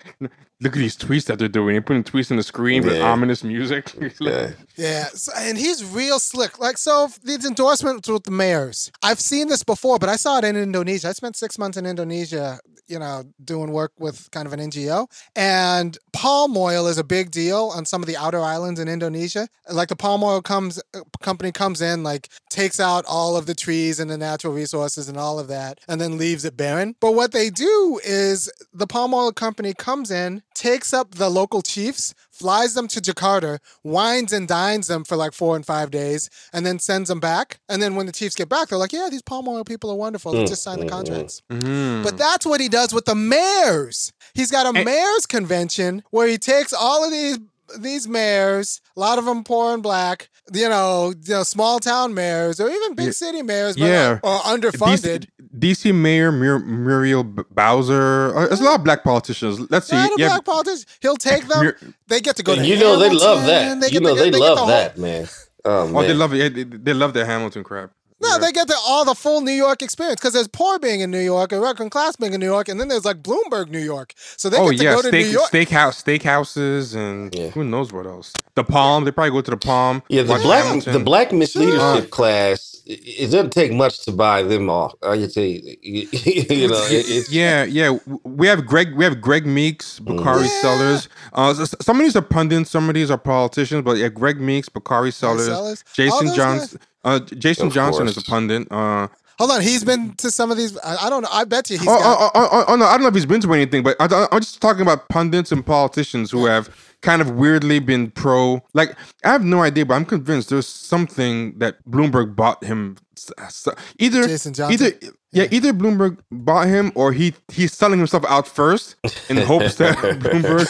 look 0.60 0.72
at 0.74 0.78
these 0.78 0.96
tweets 0.96 1.24
that 1.26 1.38
they're 1.38 1.48
doing. 1.48 1.74
They're 1.74 1.82
putting 1.82 2.04
tweets 2.04 2.30
on 2.30 2.36
the 2.36 2.42
screen 2.42 2.84
with 2.84 3.00
ominous 3.00 3.42
music. 3.42 3.92
Like, 4.00 4.12
Yeah. 4.20 4.50
Yeah, 4.76 5.04
so, 5.14 5.32
and 5.36 5.56
he's 5.58 5.84
real 5.84 6.18
slick. 6.18 6.58
Like 6.58 6.78
so, 6.78 7.08
these 7.24 7.44
endorsements 7.44 8.08
with 8.08 8.24
the 8.24 8.30
mayors. 8.30 8.90
I've 9.02 9.20
seen 9.20 9.48
this 9.48 9.62
before, 9.64 9.98
but 9.98 10.08
I 10.08 10.16
saw 10.16 10.38
it 10.38 10.44
in 10.44 10.56
Indonesia. 10.56 11.08
I 11.08 11.12
spent 11.12 11.36
six 11.36 11.58
months 11.58 11.76
in 11.76 11.86
Indonesia, 11.86 12.60
you 12.88 12.98
know, 12.98 13.24
doing 13.44 13.70
work 13.70 13.92
with 13.98 14.30
kind 14.30 14.46
of 14.46 14.52
an 14.52 14.60
NGO. 14.60 15.06
And 15.36 15.96
palm 16.12 16.56
oil 16.56 16.86
is 16.86 16.98
a 16.98 17.04
big 17.04 17.30
deal 17.30 17.72
on 17.74 17.84
some 17.84 18.02
of 18.02 18.06
the 18.06 18.16
outer 18.16 18.40
islands 18.40 18.80
in 18.80 18.88
Indonesia. 18.88 19.48
Like 19.70 19.88
the 19.88 19.96
palm 19.96 20.22
oil 20.22 20.42
comes 20.42 20.80
uh, 20.94 21.00
company 21.20 21.52
comes 21.52 21.80
in, 21.80 22.02
like 22.02 22.28
takes 22.50 22.80
out 22.80 23.04
all 23.06 23.36
of 23.36 23.46
the 23.46 23.54
trees 23.54 24.00
and 24.00 24.10
the 24.10 24.18
natural 24.18 24.52
resources 24.52 25.08
and 25.08 25.18
all 25.18 25.38
of 25.38 25.48
that, 25.48 25.80
and 25.86 26.00
then 26.00 26.18
leaves 26.18 26.44
it 26.44 26.56
barren. 26.56 26.96
But 27.00 27.14
what 27.14 27.32
they 27.32 27.50
do 27.50 28.00
is 28.04 28.50
the 28.72 28.86
palm 28.86 29.14
oil 29.14 29.32
company 29.32 29.74
comes 29.74 30.10
in, 30.10 30.42
takes 30.54 30.92
up 30.92 31.16
the 31.16 31.28
local 31.28 31.62
chiefs, 31.62 32.14
flies 32.38 32.74
them 32.74 32.88
to 32.88 33.00
Jakarta, 33.00 33.58
wines 33.84 34.32
and 34.32 34.46
dines 34.48 34.86
them 34.86 35.04
for 35.04 35.16
like 35.16 35.32
four 35.32 35.56
and 35.56 35.66
five 35.66 35.90
days, 35.90 36.30
and 36.52 36.64
then 36.64 36.78
sends 36.78 37.08
them 37.08 37.20
back. 37.20 37.58
And 37.68 37.82
then 37.82 37.96
when 37.96 38.06
the 38.06 38.12
chiefs 38.12 38.34
get 38.34 38.48
back, 38.48 38.68
they're 38.68 38.78
like, 38.78 38.92
"Yeah, 38.92 39.08
these 39.10 39.22
palm 39.22 39.48
oil 39.48 39.64
people 39.64 39.90
are 39.90 39.96
wonderful. 39.96 40.32
Let's 40.32 40.50
just 40.50 40.62
sign 40.62 40.80
the 40.80 40.86
contracts." 40.88 41.42
mhm. 41.50 42.02
But 42.04 42.16
that's 42.16 42.46
what 42.46 42.60
he 42.60 42.68
does 42.68 42.92
with 42.94 43.04
the 43.06 43.14
mayors. 43.14 44.12
He's 44.34 44.50
got 44.50 44.66
a 44.66 44.70
And- 44.76 44.84
mayors 44.84 45.26
convention 45.26 46.02
where 46.10 46.28
he 46.28 46.38
takes 46.38 46.72
all 46.72 47.04
of 47.04 47.10
these 47.10 47.38
these 47.78 48.08
mayors, 48.08 48.80
a 48.96 49.00
lot 49.00 49.18
of 49.18 49.26
them 49.26 49.44
poor 49.44 49.74
and 49.74 49.82
black, 49.82 50.30
you 50.54 50.70
know, 50.70 51.12
you 51.26 51.34
know, 51.34 51.42
small 51.42 51.78
town 51.78 52.14
mayors 52.14 52.58
or 52.60 52.70
even 52.70 52.94
big 52.94 53.12
city 53.12 53.42
mayors, 53.42 53.76
but 53.76 53.84
Yeah. 53.84 54.18
or 54.22 54.38
underfunded. 54.38 55.26
DC, 55.26 55.28
DC 55.56 55.94
Mayor 55.94 56.30
Mur- 56.32 56.58
Muriel 56.58 57.24
B- 57.24 57.42
Bowser. 57.50 58.36
Uh, 58.36 58.46
there's 58.48 58.60
a 58.60 58.64
lot 58.64 58.76
of 58.76 58.84
black 58.84 59.02
politicians. 59.04 59.60
Let's 59.70 59.86
see. 59.86 59.96
Not 59.96 60.10
a 60.10 60.14
yeah, 60.18 60.28
black 60.28 60.44
politicians. 60.44 60.86
He'll 61.00 61.16
take 61.16 61.46
them. 61.46 61.64
Mur- 61.64 61.78
they 62.08 62.20
get 62.20 62.36
to 62.36 62.42
go 62.42 62.54
to 62.54 62.60
And 62.60 62.68
you 62.68 62.76
know 62.78 62.98
they 62.98 63.10
love 63.10 63.44
that. 63.46 63.80
they 63.80 63.86
you 63.86 63.92
get 63.94 64.02
know 64.02 64.14
to- 64.14 64.20
they, 64.20 64.30
they 64.30 64.38
get 64.38 64.44
the 64.44 64.50
love 64.50 64.58
whole- 64.58 64.66
that, 64.68 64.98
man. 64.98 65.28
Oh, 65.64 65.86
man. 65.86 65.96
Oh, 65.96 66.02
they 66.06 66.14
love 66.14 66.32
it. 66.34 66.54
They, 66.54 66.62
they 66.64 66.92
love 66.94 67.12
their 67.14 67.26
Hamilton 67.26 67.64
crap. 67.64 67.90
No, 68.20 68.28
Yeah. 68.32 68.38
they 68.38 68.52
get 68.52 68.68
the, 68.68 68.76
all 68.86 69.04
the 69.04 69.14
full 69.14 69.40
New 69.42 69.52
York 69.52 69.82
experience 69.82 70.20
because 70.20 70.32
there's 70.34 70.48
poor 70.48 70.78
being 70.78 71.00
in 71.00 71.10
New 71.10 71.20
York 71.20 71.52
and 71.52 71.60
working 71.60 71.88
class 71.90 72.16
being 72.16 72.32
in 72.34 72.40
New 72.40 72.46
York, 72.46 72.68
and 72.68 72.80
then 72.80 72.88
there's 72.88 73.04
like 73.04 73.22
Bloomberg, 73.22 73.68
New 73.70 73.78
York. 73.78 74.14
So 74.36 74.48
they 74.50 74.56
oh 74.58 74.70
get 74.70 74.78
to 74.78 74.84
yeah, 74.84 74.94
go 74.94 75.02
to 75.02 75.08
steak, 75.08 75.26
New 75.26 75.32
York. 75.32 75.50
steakhouse, 75.50 76.02
steakhouses, 76.02 76.96
and 76.96 77.34
Yeah. 77.34 77.48
who 77.50 77.64
knows 77.64 77.92
what 77.92 78.06
else. 78.06 78.32
The 78.54 78.64
Palm. 78.64 79.04
They 79.04 79.12
probably 79.12 79.30
go 79.30 79.40
to 79.42 79.50
the 79.52 79.56
Palm. 79.56 80.02
Yeah, 80.08 80.22
the 80.22 80.34
black 80.34 80.64
Hamilton. 80.64 80.92
the 80.94 81.00
black 81.00 81.30
misleadership 81.30 81.98
Sure. 82.00 82.06
class. 82.08 82.74
It, 82.86 83.00
it 83.04 83.26
doesn't 83.30 83.52
take 83.52 83.72
much 83.72 84.04
to 84.06 84.12
buy 84.12 84.42
them 84.42 84.68
off. 84.70 84.94
I 85.02 85.16
can 85.18 85.30
tell 85.30 85.42
you. 85.44 85.76
You, 85.82 86.68
know, 86.68 86.82
it, 86.90 87.04
it's 87.08 87.30
Yeah, 87.30 87.64
yeah. 87.64 87.98
We 88.24 88.46
have 88.48 88.66
Greg. 88.66 88.94
We 88.96 89.04
have 89.04 89.20
Greg 89.20 89.46
Meeks, 89.46 90.00
Bakari 90.00 90.42
Yeah. 90.44 90.60
Sellers. 90.62 91.08
Uh, 91.32 91.54
some 91.80 91.98
of 91.98 92.02
these 92.02 92.16
are 92.16 92.22
pundits. 92.22 92.70
Some 92.70 92.88
of 92.88 92.94
these 92.94 93.10
are 93.10 93.18
politicians. 93.18 93.82
But 93.84 93.98
yeah, 93.98 94.08
Greg 94.08 94.40
Meeks, 94.40 94.68
Bakari 94.68 95.10
Sellers, 95.12 95.46
Sellers. 95.46 95.84
Jason 95.94 96.26
those 96.26 96.36
Johnson. 96.36 96.80
Uh, 97.04 97.20
Jason 97.20 97.68
Of 97.68 97.72
Johnson 97.74 98.06
is 98.08 98.16
a 98.16 98.22
pundit. 98.22 98.66
Uh, 98.70 99.08
Hold 99.38 99.52
on, 99.52 99.60
he's 99.60 99.84
been 99.84 100.14
to 100.14 100.32
some 100.32 100.50
of 100.50 100.56
these. 100.56 100.76
I, 100.78 101.06
I 101.06 101.10
don't 101.10 101.22
know. 101.22 101.28
I 101.30 101.44
bet 101.44 101.70
you 101.70 101.78
he's 101.78 101.86
oh, 101.86 101.96
got. 101.98 102.18
oh, 102.20 102.30
oh, 102.34 102.48
oh, 102.50 102.64
oh, 102.68 102.76
no, 102.76 102.84
I 102.86 102.92
don't 102.94 103.02
know 103.02 103.08
if 103.08 103.14
he's 103.14 103.24
been 103.24 103.40
to 103.42 103.52
anything, 103.54 103.84
but 103.84 103.96
I, 104.00 104.26
I'm 104.32 104.40
just 104.40 104.60
talking 104.60 104.82
about 104.82 105.08
pundits 105.08 105.52
and 105.52 105.64
politicians 105.64 106.32
who 106.32 106.46
have 106.46 106.68
kind 107.02 107.22
of 107.22 107.30
weirdly 107.30 107.78
been 107.78 108.10
pro. 108.10 108.60
Like, 108.74 108.96
I 109.24 109.30
have 109.30 109.44
no 109.44 109.62
idea, 109.62 109.86
but 109.86 109.94
I'm 109.94 110.04
convinced 110.04 110.50
there's 110.50 110.66
something 110.66 111.56
that 111.60 111.76
Bloomberg 111.88 112.34
bought 112.34 112.64
him. 112.64 112.96
s- 113.16 113.30
s- 113.38 113.68
Either, 114.00 114.26
Jason 114.26 114.54
Johnson? 114.54 114.86
either, 114.86 115.12
yeah, 115.30 115.46
either 115.52 115.72
Bloomberg 115.72 116.18
bought 116.32 116.66
him 116.66 116.90
or 116.96 117.12
he 117.12 117.32
he's 117.52 117.72
selling 117.72 117.98
himself 118.00 118.24
out 118.28 118.48
first 118.48 118.96
in 119.28 119.36
hopes 119.36 119.76
that 119.76 119.96
Bloomberg 120.18 120.66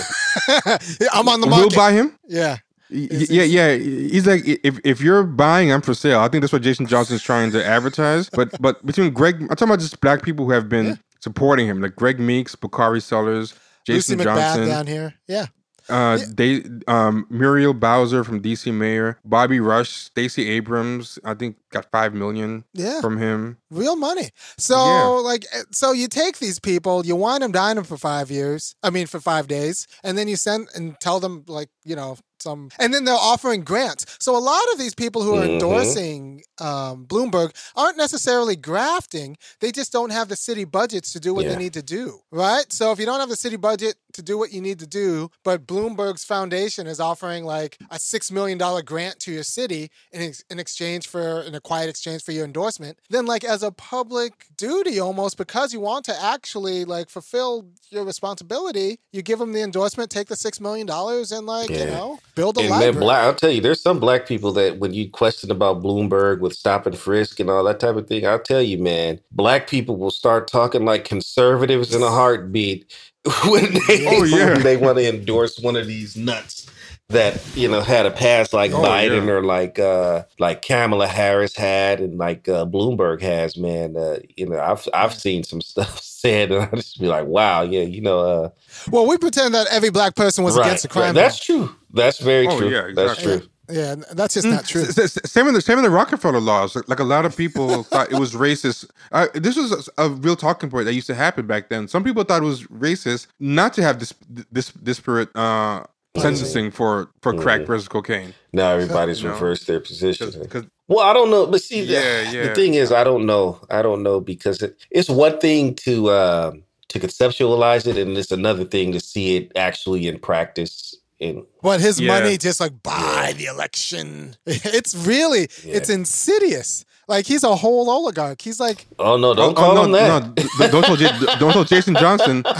I'm 1.14 1.26
on 1.28 1.40
the 1.40 1.46
market. 1.46 1.62
will 1.70 1.76
buy 1.76 1.92
him. 1.92 2.18
yeah. 2.28 2.58
Yeah, 2.90 3.42
yeah. 3.44 3.74
He's 3.76 4.26
like, 4.26 4.42
if 4.46 4.78
if 4.84 5.00
you're 5.00 5.22
buying, 5.24 5.72
I'm 5.72 5.82
for 5.82 5.94
sale. 5.94 6.20
I 6.20 6.28
think 6.28 6.42
that's 6.42 6.52
what 6.52 6.62
Jason 6.62 6.86
Johnson's 6.86 7.22
trying 7.22 7.50
to 7.52 7.64
advertise. 7.64 8.30
But 8.30 8.60
but 8.60 8.84
between 8.86 9.12
Greg, 9.12 9.40
I'm 9.42 9.48
talking 9.48 9.68
about 9.68 9.80
just 9.80 10.00
black 10.00 10.22
people 10.22 10.44
who 10.46 10.52
have 10.52 10.68
been 10.68 10.98
supporting 11.20 11.66
him, 11.66 11.80
like 11.80 11.96
Greg 11.96 12.18
Meeks, 12.20 12.54
Bakari 12.54 13.00
Sellers, 13.00 13.52
Lucy 13.88 14.14
Jason 14.14 14.18
McBath 14.20 14.24
Johnson, 14.24 14.66
down 14.68 14.86
here. 14.86 15.14
Yeah. 15.26 15.46
uh, 15.90 16.18
they, 16.34 16.62
um, 16.86 17.26
Muriel 17.30 17.72
Bowser 17.72 18.22
from 18.22 18.42
DC 18.42 18.72
Mayor, 18.74 19.18
Bobby 19.24 19.58
Rush, 19.58 19.90
Stacey 19.90 20.48
Abrams. 20.50 21.18
I 21.24 21.32
think 21.34 21.56
got 21.70 21.90
five 21.90 22.12
million 22.14 22.64
Yeah. 22.74 23.00
from 23.00 23.16
him. 23.18 23.56
real 23.70 23.96
money. 23.96 24.30
So 24.58 24.76
Yeah. 24.76 25.06
like, 25.22 25.46
eh, 25.52 25.62
so 25.72 25.92
you 25.92 26.06
take 26.08 26.38
these 26.38 26.58
people, 26.58 27.04
you 27.06 27.16
wine 27.16 27.40
them, 27.40 27.52
dine 27.52 27.76
them 27.76 27.84
for 27.86 27.96
five 27.96 28.30
years. 28.30 28.74
I 28.82 28.90
mean, 28.90 29.06
for 29.06 29.18
five 29.20 29.48
days, 29.48 29.86
and 30.04 30.16
then 30.18 30.28
you 30.28 30.36
send 30.36 30.68
and 30.74 30.94
tell 31.00 31.20
them 31.20 31.44
like, 31.48 31.68
you 31.84 31.96
know, 31.96 32.16
some, 32.42 32.70
and 32.78 32.92
then 32.94 33.04
they're 33.04 33.14
offering 33.14 33.62
grants. 33.64 34.04
So 34.20 34.36
a 34.36 34.38
lot 34.38 34.62
of 34.72 34.78
these 34.78 34.94
people 34.94 35.22
who 35.22 35.34
are 35.34 35.42
Mhm. 35.44 35.54
endorsing 35.54 36.42
um, 36.60 37.06
Bloomberg 37.06 37.52
aren't 37.76 37.96
necessarily 37.96 38.56
grafting. 38.56 39.36
They 39.60 39.70
just 39.70 39.92
don't 39.92 40.10
have 40.10 40.28
the 40.28 40.34
city 40.34 40.64
budgets 40.64 41.12
to 41.12 41.20
do 41.20 41.32
what 41.32 41.44
Yeah. 41.44 41.52
they 41.52 41.56
need 41.58 41.72
to 41.74 41.82
do, 41.82 42.20
right? 42.32 42.72
So 42.72 42.90
if 42.90 42.98
you 42.98 43.06
don't 43.06 43.20
have 43.20 43.28
the 43.28 43.36
city 43.36 43.54
budget 43.56 43.96
to 44.14 44.22
do 44.22 44.36
what 44.36 44.52
you 44.52 44.60
need 44.60 44.80
to 44.80 44.86
do, 44.86 45.30
but 45.44 45.66
Bloomberg's 45.66 46.24
foundation 46.24 46.88
is 46.88 46.98
offering 46.98 47.44
like 47.44 47.78
a 47.90 47.98
six 48.00 48.30
million 48.32 48.58
dollar 48.58 48.82
grant 48.82 49.20
to 49.20 49.30
your 49.32 49.44
city 49.44 49.90
in 50.12 50.22
ex- 50.22 50.42
in 50.50 50.58
exchange 50.58 51.06
for 51.06 51.42
in 51.42 51.54
a 51.54 51.60
quiet 51.60 51.88
exchange 51.88 52.24
for 52.24 52.32
your 52.32 52.44
endorsement, 52.44 52.98
then 53.08 53.24
like 53.26 53.44
as 53.44 53.62
a 53.62 53.70
public 53.70 54.46
duty 54.56 54.98
almost 54.98 55.36
because 55.36 55.72
you 55.72 55.78
want 55.80 56.04
to 56.06 56.22
actually 56.22 56.84
like 56.84 57.08
fulfill 57.08 57.66
your 57.90 58.04
responsibility, 58.04 58.98
you 59.12 59.22
give 59.22 59.38
them 59.38 59.52
the 59.52 59.60
endorsement, 59.62 60.10
take 60.10 60.28
the 60.28 60.36
six 60.36 60.60
million 60.60 60.86
dollars, 60.86 61.30
and 61.32 61.46
like 61.46 61.70
you 61.70 61.84
know, 61.86 62.18
build 62.38 62.58
a 62.58 62.62
And 62.62 62.70
library. 62.70 62.92
then 62.94 63.00
black, 63.00 63.24
I'll 63.24 63.34
tell 63.34 63.50
you, 63.50 63.60
there's 63.62 63.82
some 63.82 64.00
black 64.00 64.26
people 64.28 64.52
that 64.54 64.78
when 64.78 64.94
you 64.94 65.10
question 65.10 65.50
about 65.50 65.82
Bloomberg 65.82 66.40
with 66.40 66.54
stop 66.54 66.86
and 66.86 66.98
frisk 66.98 67.40
and 67.40 67.50
all 67.50 67.64
that 67.64 67.80
type 67.80 67.96
of 67.96 68.08
thing, 68.08 68.26
I'll 68.26 68.40
tell 68.40 68.62
you, 68.62 68.78
man, 68.78 69.20
black 69.32 69.68
people 69.68 69.96
will 69.98 70.12
start 70.12 70.48
talking 70.48 70.84
like 70.86 71.04
conservatives 71.04 71.94
in 71.94 72.02
a 72.02 72.10
heartbeat 72.10 72.92
when 73.48 73.74
they 73.88 74.06
Oh, 74.08 74.24
yeah. 74.24 74.54
when 74.54 74.62
they 74.64 74.76
want 74.78 74.98
to 74.98 75.08
endorse 75.08 75.58
one 75.60 75.76
of 75.76 75.86
these 75.88 76.16
nuts 76.16 76.66
that 77.10 77.40
you 77.56 77.68
know 77.68 77.80
had 77.80 78.04
a 78.04 78.10
past 78.10 78.52
like 78.52 78.70
Oh, 78.72 78.82
Biden 78.82 79.24
yeah. 79.26 79.32
or 79.32 79.42
like 79.42 79.78
uh 79.78 80.24
like 80.38 80.60
Kamala 80.60 81.06
Harris 81.06 81.56
had 81.56 82.00
and 82.00 82.18
like 82.18 82.46
uh, 82.48 82.66
Bloomberg 82.66 83.22
has. 83.22 83.56
Man, 83.56 83.96
uh, 83.96 84.18
you 84.36 84.46
know, 84.46 84.60
I've 84.60 84.86
I've 84.92 85.14
seen 85.14 85.42
some 85.42 85.60
stuff 85.72 86.00
said, 86.00 86.52
and 86.52 86.62
I 86.64 86.76
just 86.76 87.00
be 87.00 87.06
like, 87.06 87.24
wow, 87.26 87.62
yeah, 87.62 87.80
you 87.82 88.02
know, 88.02 88.20
uh, 88.20 88.48
well, 88.90 89.06
we 89.06 89.16
pretend 89.16 89.54
that 89.54 89.66
every 89.70 89.88
black 89.90 90.16
person 90.16 90.44
was 90.44 90.56
right, 90.58 90.66
against 90.66 90.82
the 90.82 90.88
crime. 90.88 91.06
right. 91.06 91.14
That's 91.14 91.42
true. 91.42 91.74
That's 91.94 92.18
very 92.18 92.46
Oh, 92.46 92.58
true. 92.58 92.68
yeah, 92.68 92.90
That's 92.94 93.12
exactly. 93.18 93.38
true. 93.38 93.48
law. 93.68 93.74
yeah, 93.74 93.94
that's 94.12 94.34
just 94.34 94.46
not 94.46 94.66
true. 94.66 94.82
S- 94.82 94.98
s- 94.98 95.18
Same 95.30 95.46
with 95.46 95.54
the 95.54 95.62
same 95.62 95.76
with 95.76 95.84
the 95.86 95.90
Rockefeller 95.90 96.40
laws. 96.40 96.76
Like, 96.76 96.88
like 96.90 97.00
a 97.00 97.04
lot 97.04 97.24
of 97.24 97.34
people 97.34 97.84
thought 97.84 98.12
it 98.12 98.18
was 98.18 98.34
racist. 98.34 98.84
Uh, 99.12 99.28
this 99.32 99.56
was 99.56 99.88
a, 99.96 100.04
a 100.04 100.08
real 100.10 100.36
talking 100.36 100.68
point 100.68 100.84
that 100.84 100.92
used 100.92 101.06
to 101.06 101.14
happen 101.14 101.46
back 101.46 101.70
then. 101.70 101.88
Some 101.88 102.04
people 102.04 102.22
thought 102.24 102.42
it 102.42 102.46
was 102.46 102.64
racist 102.64 103.28
not 103.40 103.72
to 103.74 103.82
have 103.82 103.98
this 103.98 104.12
this 104.52 104.72
disparate 104.72 105.34
uh, 105.34 105.84
sentencing 106.20 106.70
for 106.70 107.10
for 107.22 107.32
crack 107.34 107.62
Mhm. 107.62 107.66
versus 107.66 107.88
cocaine. 107.88 108.34
Now 108.52 108.70
everybody's 108.72 109.22
No. 109.22 109.30
reversed 109.30 109.66
their 109.66 109.80
position. 109.80 110.30
Because 110.40 110.64
Well, 110.88 111.00
I 111.06 111.12
don't 111.12 111.30
know, 111.30 111.46
but 111.46 111.60
see, 111.62 111.82
the- 111.84 111.92
Yeah, 111.92 112.30
the, 112.30 112.36
yeah. 112.36 112.54
thing 112.54 112.74
is, 112.74 112.90
I 112.92 113.04
don't 113.04 113.26
know. 113.26 113.60
I 113.70 113.82
don't 113.82 114.02
know 114.02 114.20
because 114.20 114.62
it, 114.62 114.76
it's 114.90 115.08
one 115.08 115.38
thing 115.38 115.74
to 115.86 116.10
um 116.12 116.62
to 116.88 116.98
conceptualize 116.98 117.86
it, 117.86 117.98
and 117.98 118.16
it's 118.16 118.32
another 118.32 118.64
thing 118.64 118.92
to 118.92 119.00
see 119.00 119.36
it 119.36 119.52
actually 119.56 120.06
in 120.08 120.18
practice. 120.18 120.94
In 121.20 121.44
But 121.62 121.80
his 121.80 121.98
Yeah. 122.00 122.12
money 122.20 122.38
just 122.38 122.60
like 122.60 122.80
buy 122.82 123.34
the 123.36 123.46
election. 123.46 124.36
It's 124.46 124.94
really 124.94 125.48
Yeah. 125.64 125.74
it's 125.76 125.90
insidious. 125.90 126.84
Like 127.08 127.26
he's 127.26 127.42
a 127.42 127.56
whole 127.56 127.88
oligarch. 127.90 128.42
He's 128.42 128.60
like 128.60 128.86
oh 128.98 129.16
no, 129.16 129.34
don't 129.34 129.52
oh, 129.52 129.54
call 129.54 129.74
no, 129.74 129.84
him 129.84 129.92
that. 129.92 130.26
No, 130.60 130.70
don't 130.70 130.84
tell 130.84 130.96
J- 130.96 131.38
don't 131.38 131.52
tell 131.52 131.64
Jason 131.64 131.94
Johnson. 131.96 132.44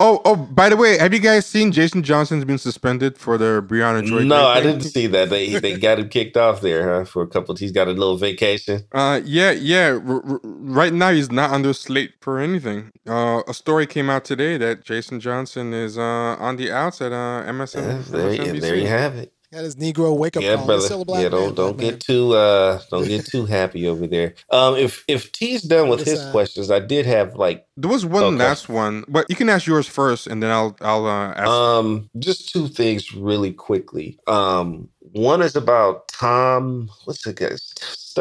Oh, 0.00 0.20
oh, 0.24 0.34
by 0.36 0.68
the 0.68 0.76
way, 0.76 0.98
have 0.98 1.14
you 1.14 1.20
guys 1.20 1.46
seen 1.46 1.70
Jason 1.70 2.02
Johnson's 2.02 2.44
been 2.44 2.58
suspended 2.58 3.16
for 3.16 3.38
the 3.38 3.64
Briahna 3.66 4.04
Joy? 4.04 4.24
No, 4.24 4.46
I 4.46 4.60
didn't 4.60 4.82
see 4.82 5.06
that. 5.06 5.30
They 5.30 5.58
they 5.58 5.78
got 5.78 5.98
him 5.98 6.08
kicked 6.08 6.36
off 6.36 6.60
there, 6.60 6.92
huh? 6.92 7.04
For 7.04 7.22
a 7.22 7.26
couple. 7.26 7.54
He's 7.54 7.72
got 7.72 7.86
a 7.88 7.92
little 7.92 8.16
vacation. 8.16 8.82
Uh, 8.92 9.20
yeah, 9.24 9.52
yeah. 9.52 9.98
R- 10.04 10.22
r- 10.32 10.40
right 10.42 10.92
now, 10.92 11.12
he's 11.12 11.30
not 11.30 11.52
under 11.52 11.72
slate 11.72 12.14
for 12.20 12.38
anything. 12.40 12.90
Uh, 13.06 13.42
a 13.46 13.54
story 13.54 13.86
came 13.86 14.10
out 14.10 14.24
today 14.24 14.58
that 14.58 14.84
Jason 14.84 15.20
Johnson 15.20 15.72
is 15.72 15.96
uh 15.96 16.02
on 16.38 16.56
the 16.56 16.70
outs 16.72 17.00
at 17.00 17.12
uh 17.12 17.44
MSN. 17.46 17.76
Yeah, 17.76 18.02
there, 18.10 18.30
MSNBC. 18.30 18.60
there 18.60 18.74
you 18.74 18.88
have 18.88 19.16
it. 19.16 19.32
Got 19.54 19.64
his 19.64 19.76
Negro 19.76 20.16
wake 20.18 20.36
up 20.36 20.44
Yeah, 20.44 20.56
call. 20.56 20.66
Brother. 20.66 20.86
still 20.86 21.02
a 21.02 21.06
black 21.06 21.22
Yeah, 21.22 21.28
man, 21.30 21.54
don't 21.54 21.56
don't 21.56 21.72
black 21.76 21.92
get 21.92 22.00
too 22.00 22.34
uh 22.34 22.80
don't 22.90 23.08
get 23.08 23.26
too 23.26 23.46
happy 23.46 23.88
over 23.88 24.06
there. 24.06 24.34
Um, 24.50 24.76
if 24.76 25.04
if 25.08 25.32
T's 25.32 25.62
done 25.62 25.88
with 25.90 26.04
his 26.04 26.20
that? 26.20 26.32
questions, 26.32 26.70
I 26.70 26.80
did 26.80 27.06
have 27.06 27.36
like 27.36 27.66
There 27.76 27.90
was 27.90 28.06
one 28.06 28.24
Okay. 28.24 28.38
last 28.38 28.68
one, 28.68 29.04
but 29.08 29.26
you 29.30 29.36
can 29.36 29.48
ask 29.50 29.66
yours 29.66 29.88
first, 29.88 30.26
and 30.28 30.42
then 30.42 30.50
I'll 30.50 30.76
I'll 30.82 31.06
uh, 31.06 31.32
ask. 31.34 31.48
Um, 31.48 32.10
just 32.20 32.50
two 32.50 32.68
things 32.68 33.14
really 33.14 33.52
quickly. 33.52 34.18
Um, 34.28 34.90
one 35.00 35.42
is 35.42 35.56
about 35.56 36.08
Tom. 36.08 36.90
What's 37.04 37.22
the 37.24 37.32
guy's? 37.32 37.74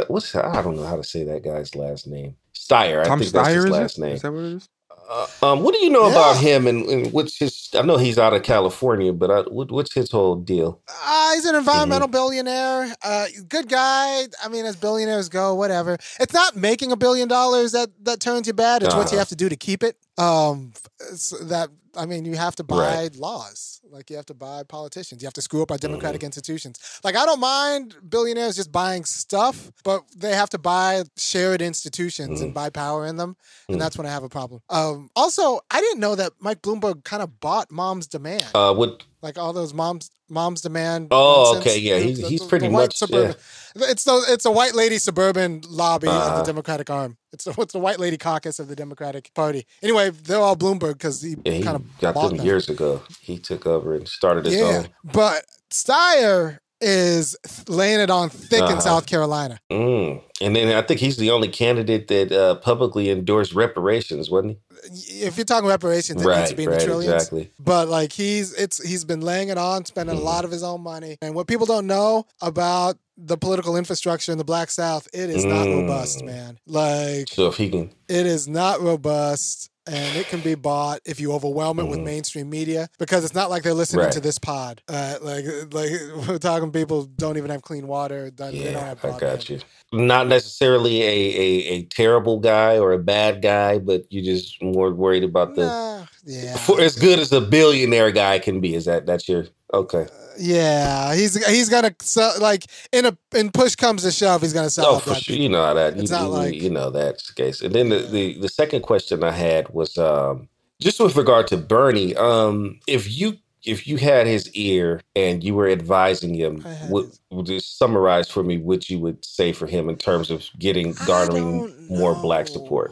What's 0.07 0.35
I 0.35 0.61
don't 0.61 0.75
know 0.77 0.85
how 0.87 0.97
to 0.97 1.03
say 1.03 1.23
that 1.25 1.43
guy's 1.43 1.75
last 1.75 2.07
name. 2.07 2.35
Steyer. 2.55 3.03
Tom 3.03 3.19
I 3.19 3.21
think 3.21 3.33
that's 3.33 3.49
Steyer 3.49 3.55
his 3.55 3.67
is 3.67 3.73
last 3.73 3.97
it? 3.97 4.01
name. 4.01 4.15
Is 4.15 4.21
that 4.23 4.33
what 4.33 4.43
it 4.43 4.53
is? 4.55 4.69
Uh, 5.09 5.27
um, 5.43 5.63
what 5.63 5.73
do 5.75 5.83
you 5.85 5.91
know 5.91 6.05
about 6.05 6.37
him 6.37 6.67
and, 6.67 6.85
and 6.89 7.13
what's 7.13 7.37
his? 7.37 7.69
I 7.75 7.81
know 7.83 7.97
he's 7.97 8.19
out 8.19 8.33
of 8.33 8.43
California, 8.43 9.13
but 9.13 9.31
I, 9.31 9.41
what, 9.41 9.71
what's 9.71 9.93
his 9.93 10.11
whole 10.11 10.35
deal? 10.35 10.81
Ah, 10.89 11.22
he's 11.33 11.45
an 11.45 11.55
environmental 11.55 12.07
Mm-hmm. 12.07 12.11
billionaire. 12.11 12.95
Uh, 13.03 13.25
good 13.47 13.67
guy. 13.69 14.23
I 14.43 14.47
mean, 14.49 14.65
as 14.65 14.75
billionaires 14.75 15.29
go, 15.29 15.55
whatever. 15.55 15.97
It's 16.19 16.33
not 16.33 16.55
making 16.55 16.91
a 16.91 16.95
billion 16.97 17.27
dollars 17.27 17.71
that 17.73 17.89
that 18.03 18.19
turns 18.19 18.47
you 18.47 18.53
bad. 18.53 18.83
It's 18.83 18.93
what 18.95 19.03
you 19.11 19.17
Uh-huh. 19.17 19.17
have 19.19 19.29
to 19.29 19.35
do 19.35 19.49
to 19.49 19.55
keep 19.55 19.83
it. 19.83 19.97
Um, 20.17 20.73
it's 21.11 21.29
that 21.47 21.69
I 21.95 22.07
mean, 22.07 22.25
you 22.25 22.35
have 22.35 22.55
to 22.55 22.63
buy 22.63 22.77
Right. 23.03 23.15
laws. 23.15 23.79
Like 23.87 24.09
you 24.09 24.15
have 24.15 24.25
to 24.27 24.33
buy 24.33 24.63
politicians. 24.63 25.21
You 25.21 25.27
have 25.27 25.33
to 25.35 25.43
screw 25.43 25.61
up 25.61 25.69
our 25.69 25.77
democratic 25.77 26.21
Mm-hmm. 26.21 26.25
institutions. 26.25 26.79
Like 27.03 27.15
I 27.15 27.23
don't 27.25 27.39
mind 27.39 27.95
billionaires 28.09 28.55
just 28.55 28.71
buying 28.71 29.05
stuff, 29.05 29.71
but 29.83 30.01
they 30.15 30.33
have 30.33 30.49
to 30.51 30.57
buy 30.57 31.03
shared 31.17 31.61
institutions 31.61 32.41
and 32.41 32.51
buy 32.53 32.71
power 32.71 33.05
in 33.05 33.17
them, 33.17 33.35
and 33.67 33.77
Mm. 33.77 33.79
that's 33.79 33.95
when 33.95 34.07
I 34.07 34.09
have 34.09 34.23
a 34.23 34.29
problem. 34.29 34.61
Um, 34.69 35.09
also, 35.15 35.59
I 35.69 35.81
didn't 35.81 35.99
know 35.99 36.15
that 36.15 36.33
Mike 36.39 36.63
Bloomberg 36.63 37.03
kind 37.03 37.21
of 37.21 37.39
bought 37.39 37.69
Mom's 37.71 38.07
Demand 38.07 38.49
Uh, 38.55 38.73
what? 38.73 39.03
like 39.21 39.37
all 39.37 39.53
those 39.53 39.73
moms 39.73 40.09
moms 40.29 40.61
demand. 40.61 41.09
Oh, 41.11 41.51
nonsense. 41.53 41.67
okay, 41.67 41.79
yeah, 41.79 41.99
he's- 41.99 42.17
the- 42.19 42.27
he's 42.27 42.39
the- 42.41 42.47
pretty 42.47 42.65
the 42.65 42.71
much, 42.71 42.97
suburban. 42.97 43.35
It's 43.75 44.03
the 44.03 44.25
it's 44.29 44.45
a 44.45 44.51
white 44.51 44.73
lady 44.73 44.97
suburban 44.97 45.61
lobby 45.69 46.07
of 46.07 46.13
Uh-huh. 46.15 46.37
the 46.39 46.43
Democratic 46.45 46.89
arm. 46.89 47.17
It's 47.33 47.45
the, 47.45 47.51
it's 47.59 47.73
the 47.73 47.79
white 47.79 47.99
lady 47.99 48.17
caucus 48.17 48.59
of 48.59 48.67
the 48.67 48.75
Democratic 48.75 49.31
Party. 49.33 49.65
Anyway, 49.81 50.11
they're 50.11 50.39
all 50.39 50.55
Bloomberg 50.55 50.93
because 50.93 51.21
he 51.21 51.35
Yeah, 51.43 51.53
he 51.53 51.63
kind 51.63 51.75
of 51.75 51.97
got 51.99 52.15
them 52.15 52.37
them. 52.37 52.45
years 52.45 52.69
ago. 52.69 53.01
He 53.19 53.37
took 53.39 53.65
over 53.65 53.95
and 53.95 54.07
started 54.07 54.45
his 54.45 54.55
Yeah, 54.55 54.79
own. 54.79 54.89
but 55.03 55.45
Steyer 55.71 56.59
is 56.83 57.35
laying 57.67 57.99
it 57.99 58.09
on 58.09 58.29
thick 58.29 58.59
in 58.59 58.63
Uh-huh. 58.65 58.79
South 58.81 59.05
Carolina. 59.05 59.59
Mm. 59.71 60.21
And 60.41 60.55
then 60.55 60.75
I 60.75 60.81
think 60.81 60.99
he's 60.99 61.17
the 61.17 61.31
only 61.31 61.47
candidate 61.47 62.07
that 62.09 62.31
uh, 62.31 62.55
publicly 62.55 63.09
endorsed 63.09 63.53
reparations, 63.53 64.29
wasn't 64.29 64.57
he? 64.89 65.21
If 65.23 65.37
you're 65.37 65.45
talking 65.45 65.69
reparations, 65.69 66.21
it 66.21 66.27
needs 66.27 66.49
to 66.49 66.55
be 66.55 66.63
in 66.63 66.69
the 66.71 66.75
right, 66.75 66.85
trillions. 66.85 67.13
exactly. 67.13 67.49
But 67.59 67.87
like 67.87 68.11
he's 68.11 68.53
it's 68.53 68.83
he's 68.85 69.05
been 69.05 69.21
laying 69.21 69.47
it 69.49 69.57
on, 69.57 69.85
spending 69.85 70.17
Mhm. 70.17 70.21
a 70.21 70.23
lot 70.23 70.43
of 70.43 70.51
his 70.51 70.63
own 70.63 70.81
money. 70.81 71.17
And 71.21 71.33
what 71.35 71.47
people 71.47 71.65
don't 71.65 71.87
know 71.87 72.25
about 72.41 72.97
the 73.15 73.37
political 73.37 73.77
infrastructure 73.77 74.31
in 74.31 74.37
the 74.37 74.43
Black 74.43 74.69
South, 74.71 75.07
it 75.13 75.29
is 75.29 75.45
not 75.45 75.67
robust, 75.67 76.19
Mm. 76.19 76.25
man. 76.25 76.59
Like 76.67 77.29
So 77.29 77.47
if 77.47 77.55
he 77.57 77.69
can, 77.69 77.91
it 78.09 78.25
is 78.25 78.47
not 78.47 78.81
robust. 78.81 79.69
And 79.85 80.15
it 80.17 80.27
can 80.27 80.41
be 80.41 80.55
bought 80.55 81.01
if 81.05 81.19
you 81.19 81.33
overwhelm 81.33 81.79
it 81.79 81.87
with 81.87 81.99
Mhm. 81.99 82.05
mainstream 82.05 82.49
media 82.49 82.87
because 82.99 83.25
it's 83.25 83.33
not 83.33 83.49
like 83.49 83.63
they're 83.63 83.73
listening 83.73 84.09
to 84.11 84.19
this 84.21 84.39
pod. 84.39 84.81
Uh, 84.87 85.17
like, 85.21 85.45
like 85.73 85.91
we're 86.27 86.37
talking 86.37 86.71
people 86.71 87.03
don't 87.05 87.37
even 87.37 87.49
have 87.51 87.61
clean 87.61 87.87
water. 87.87 88.31
Don't, 88.31 88.51
they 88.51 88.71
don't 88.71 88.73
yeah, 88.73 88.79
have 88.81 89.03
I 89.03 89.11
got 89.19 89.49
you. 89.49 89.59
Not 89.91 90.27
necessarily 90.27 91.01
a, 91.03 91.07
a, 91.07 91.67
a 91.75 91.83
terrible 91.85 92.39
guy 92.39 92.77
or 92.79 92.93
a 92.93 92.99
bad 92.99 93.41
guy, 93.41 93.79
but 93.79 94.05
you're 94.09 94.23
just 94.23 94.61
more 94.61 94.91
worried 94.93 95.23
about 95.23 95.55
the 95.55 95.67
Nah, 95.67 96.05
yeah, 96.25 96.57
for 96.57 96.79
as 96.81 96.95
good 96.95 97.19
as 97.19 97.31
a 97.33 97.41
billionaire 97.41 98.11
guy 98.11 98.39
can 98.39 98.61
be. 98.61 98.75
Is 98.75 98.85
that 98.85 99.05
that's 99.05 99.27
your 99.29 99.47
okay? 99.73 100.07
yeah. 100.37 101.13
He's 101.13 101.35
he's 101.45 101.69
gonna 101.69 101.93
sell 102.01 102.33
like 102.39 102.65
in 102.91 103.05
a 103.05 103.17
in 103.35 103.51
push 103.51 103.75
comes 103.75 104.01
to 104.03 104.11
shove, 104.11 104.41
he's 104.41 104.53
gonna 104.53 104.69
sell 104.69 104.95
Oh, 104.95 104.99
for 104.99 105.13
sure. 105.15 105.35
You 105.35 105.49
know 105.49 105.63
how 105.63 105.73
that. 105.75 105.95
You, 105.95 106.01
It's 106.01 106.11
not 106.11 106.23
you, 106.23 106.27
like- 106.29 106.53
you 106.55 106.69
know 106.69 106.89
that's 106.89 107.27
the 107.27 107.33
case. 107.33 107.61
And 107.61 107.73
then 107.73 107.89
the, 107.89 107.99
the 107.99 108.39
the 108.39 108.49
second 108.49 108.81
question 108.81 109.23
I 109.23 109.31
had 109.31 109.69
was 109.69 109.97
um 109.97 110.49
just 110.81 110.99
with 110.99 111.15
regard 111.15 111.47
to 111.47 111.57
Bernie. 111.57 112.15
Um, 112.15 112.79
if 112.87 113.15
you 113.15 113.37
if 113.63 113.87
you 113.87 113.95
had 113.97 114.27
his 114.27 114.49
ear 114.55 114.99
and 115.15 115.41
you 115.43 115.53
were 115.55 115.69
advising 115.69 116.33
him, 116.33 116.63
I 116.65 116.73
had 116.73 116.89
what 116.89 117.05
his- 117.05 117.19
would 117.31 117.45
just 117.45 117.77
summarize 117.77 118.27
for 118.29 118.41
me 118.43 118.57
what 118.57 118.89
you 118.89 118.99
would 118.99 119.23
say 119.23 119.53
for 119.53 119.67
him 119.67 119.87
in 119.87 119.95
terms 119.97 120.31
of 120.31 120.43
getting 120.59 120.93
garnering 121.05 121.87
more 121.89 122.15
black 122.15 122.47
support? 122.47 122.91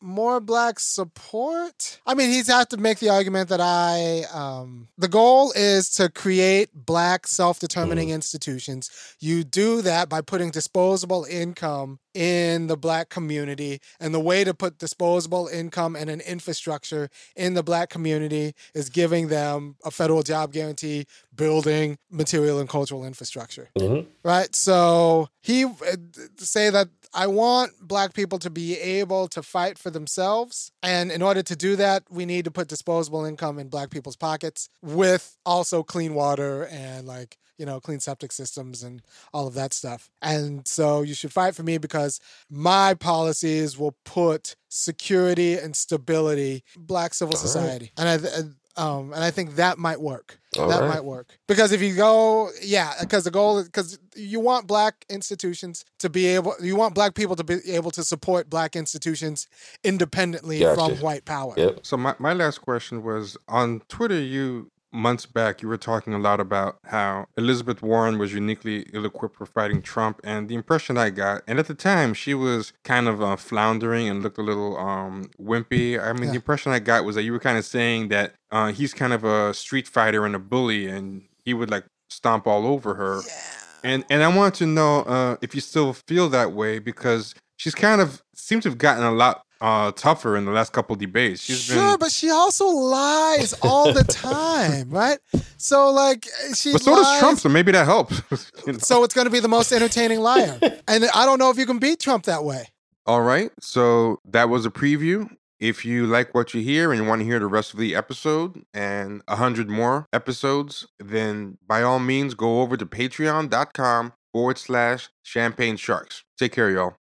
More 0.00 0.40
black 0.40 0.80
support? 0.80 2.00
I 2.06 2.14
mean, 2.14 2.30
he's 2.30 2.48
have 2.48 2.68
to 2.70 2.76
make 2.76 2.98
the 2.98 3.10
argument 3.10 3.48
that 3.50 3.60
I 3.60 4.24
um 4.32 4.88
the 4.98 5.08
goal 5.08 5.52
is 5.54 5.90
to 5.90 6.08
create 6.08 6.70
black 6.74 7.26
self-determining 7.26 8.08
Mm-hmm. 8.08 8.14
institutions. 8.14 8.90
You 9.20 9.44
do 9.44 9.82
that 9.82 10.08
by 10.08 10.20
putting 10.22 10.50
disposable 10.50 11.24
income 11.24 11.98
in 12.14 12.66
the 12.66 12.76
black 12.76 13.08
community. 13.08 13.80
And 14.00 14.12
the 14.14 14.20
way 14.20 14.42
to 14.44 14.52
put 14.54 14.78
disposable 14.78 15.46
income 15.48 15.94
and 15.96 16.10
an 16.10 16.20
infrastructure 16.20 17.08
in 17.36 17.54
the 17.54 17.62
black 17.62 17.88
community 17.90 18.54
is 18.74 18.88
giving 18.88 19.28
them 19.28 19.76
a 19.84 19.90
federal 19.90 20.22
job 20.22 20.52
guarantee, 20.52 21.06
building 21.34 21.98
material 22.10 22.58
and 22.58 22.68
cultural 22.68 23.04
infrastructure 23.04 23.68
Mhm. 23.78 24.06
right? 24.24 24.54
So 24.56 25.28
he 25.40 25.64
uh, 25.64 25.96
say 26.38 26.70
that 26.70 26.88
I 27.12 27.26
want 27.26 27.72
black 27.80 28.14
people 28.14 28.38
to 28.40 28.50
be 28.50 28.78
able 28.78 29.28
to 29.28 29.42
fight 29.42 29.78
for 29.78 29.90
themselves, 29.90 30.70
and 30.82 31.10
in 31.10 31.22
order 31.22 31.42
to 31.42 31.56
do 31.56 31.76
that, 31.76 32.04
we 32.10 32.24
need 32.24 32.44
to 32.44 32.50
put 32.50 32.68
disposable 32.68 33.24
income 33.24 33.58
in 33.58 33.68
black 33.68 33.90
people's 33.90 34.16
pockets 34.16 34.68
with 34.82 35.36
also 35.44 35.82
clean 35.82 36.14
water 36.14 36.66
and 36.66 37.06
like 37.06 37.36
you 37.58 37.66
know 37.66 37.80
clean 37.80 38.00
septic 38.00 38.32
systems 38.32 38.82
and 38.82 39.02
all 39.32 39.46
of 39.46 39.54
that 39.54 39.72
stuff. 39.74 40.10
And 40.22 40.66
so 40.66 41.02
you 41.02 41.14
should 41.14 41.32
fight 41.32 41.54
for 41.54 41.62
me 41.62 41.78
because 41.78 42.20
my 42.48 42.94
policies 42.94 43.78
will 43.78 43.96
put 44.04 44.56
security 44.68 45.54
and 45.54 45.74
stability 45.76 46.64
black 46.76 47.14
civil 47.14 47.34
All 47.34 47.40
right. 47.42 47.46
society, 47.46 47.92
and 47.96 48.08
I. 48.08 48.80
um, 48.80 49.12
and 49.12 49.22
I 49.22 49.30
think 49.30 49.56
that 49.56 49.78
might 49.78 50.00
work 50.00 50.39
All 50.58 50.68
that 50.68 50.80
right. 50.80 50.88
might 50.88 51.04
work 51.04 51.38
because 51.46 51.70
if 51.70 51.80
you 51.80 51.94
go 51.94 52.50
yeah 52.60 52.94
because 53.00 53.22
the 53.22 53.30
goal 53.30 53.58
is 53.58 53.66
because 53.66 53.98
you 54.16 54.40
want 54.40 54.66
black 54.66 55.04
institutions 55.08 55.84
to 56.00 56.10
be 56.10 56.26
able 56.26 56.56
you 56.60 56.74
want 56.74 56.92
black 56.92 57.14
people 57.14 57.36
to 57.36 57.44
be 57.44 57.58
able 57.70 57.92
to 57.92 58.02
support 58.02 58.50
black 58.50 58.74
institutions 58.74 59.46
independently 59.84 60.58
Gotcha. 60.58 60.74
from 60.74 60.96
white 61.00 61.24
power 61.24 61.54
Yep. 61.56 61.80
So 61.82 61.96
my, 61.96 62.14
my 62.18 62.32
last 62.32 62.58
question 62.58 63.02
was 63.02 63.36
on 63.48 63.80
Twitter. 63.88 64.18
You 64.18 64.70
months 64.92 65.26
back, 65.26 65.62
you 65.62 65.68
were 65.68 65.76
talking 65.76 66.12
a 66.14 66.18
lot 66.18 66.40
about 66.40 66.78
how 66.86 67.26
Elizabeth 67.36 67.82
Warren 67.82 68.18
was 68.18 68.32
uniquely 68.34 68.86
ill 68.92 69.04
equipped 69.04 69.36
for 69.36 69.46
fighting 69.46 69.82
Trump. 69.82 70.20
And 70.24 70.48
the 70.48 70.54
impression 70.54 70.96
I 70.98 71.10
got, 71.10 71.42
and 71.46 71.58
at 71.58 71.66
the 71.66 71.74
time, 71.74 72.14
she 72.14 72.34
was 72.34 72.72
kind 72.84 73.08
of 73.08 73.22
uh, 73.22 73.36
floundering 73.36 74.08
and 74.08 74.22
looked 74.22 74.38
a 74.38 74.42
little 74.42 74.76
um, 74.78 75.30
wimpy. 75.40 76.00
I 76.00 76.12
mean, 76.12 76.24
Yeah. 76.24 76.30
the 76.30 76.36
impression 76.36 76.72
I 76.72 76.78
got 76.78 77.04
was 77.04 77.14
that 77.16 77.22
you 77.22 77.32
were 77.32 77.38
kind 77.40 77.58
of 77.58 77.64
saying 77.64 78.08
that 78.08 78.34
uh, 78.50 78.72
he's 78.72 78.92
kind 78.94 79.12
of 79.12 79.24
a 79.24 79.54
street 79.54 79.86
fighter 79.88 80.24
and 80.26 80.34
a 80.34 80.38
bully, 80.40 80.86
and 80.88 81.22
he 81.44 81.54
would 81.54 81.70
like 81.70 81.84
stomp 82.08 82.46
all 82.46 82.66
over 82.66 82.94
her. 82.94 83.20
Yeah. 83.26 83.42
And 83.82 84.04
and 84.10 84.22
I 84.22 84.28
wanted 84.28 84.54
to 84.54 84.66
know 84.66 85.00
uh, 85.02 85.36
if 85.40 85.54
you 85.54 85.60
still 85.60 85.92
feel 85.94 86.28
that 86.30 86.52
way 86.52 86.78
because 86.80 87.34
she's 87.56 87.74
kind 87.74 88.00
of 88.00 88.22
seems 88.34 88.64
to 88.64 88.68
have 88.70 88.78
gotten 88.78 89.04
a 89.04 89.10
lot 89.12 89.42
uh, 89.60 89.92
tougher 89.92 90.36
in 90.36 90.44
the 90.44 90.50
last 90.52 90.72
couple 90.72 90.96
debates. 90.96 91.42
She's 91.42 91.60
sure, 91.60 91.90
been, 91.92 91.98
but 91.98 92.10
she 92.12 92.30
also 92.30 92.66
lies 92.66 93.52
all 93.62 93.92
the 93.92 94.04
time, 94.08 94.90
right? 94.90 95.18
So 95.56 95.90
like 95.90 96.26
she 96.54 96.72
but 96.72 96.82
so 96.82 96.96
does 96.96 97.04
lies- 97.04 97.20
Trump, 97.20 97.38
so 97.38 97.48
maybe 97.48 97.72
that 97.72 97.84
helps. 97.84 98.22
you 98.66 98.72
know? 98.72 98.78
So 98.78 99.04
it's 99.04 99.14
going 99.14 99.26
to 99.26 99.30
be 99.30 99.40
the 99.40 99.48
most 99.48 99.72
entertaining 99.72 100.20
liar. 100.20 100.58
And 100.88 101.04
I 101.14 101.24
don't 101.24 101.38
know 101.38 101.50
if 101.50 101.58
you 101.58 101.66
can 101.66 101.78
beat 101.78 102.00
Trump 102.00 102.24
that 102.24 102.42
way. 102.42 102.66
All 103.06 103.22
right, 103.22 103.50
so 103.60 104.18
that 104.24 104.48
was 104.48 104.66
a 104.66 104.70
preview. 104.70 105.30
If 105.60 105.84
you 105.84 106.06
like 106.06 106.34
what 106.34 106.54
you 106.54 106.62
hear 106.62 106.90
and 106.90 107.00
you 107.02 107.06
want 107.08 107.20
to 107.20 107.24
hear 107.26 107.38
the 107.38 107.46
rest 107.46 107.74
of 107.74 107.78
the 107.78 107.94
episode 107.94 108.64
and 108.72 109.22
a 109.28 109.36
hundred 109.36 109.68
more 109.68 110.06
episodes, 110.12 110.86
then 110.98 111.58
by 111.66 111.82
all 111.82 111.98
means 111.98 112.34
go 112.34 112.62
over 112.62 112.76
to 112.76 112.86
patreon.com 112.86 114.14
forward 114.32 114.58
slash 114.58 115.10
champagne 115.22 115.76
sharks. 115.76 116.24
Take 116.38 116.52
care, 116.52 116.70
y'all. 116.70 116.96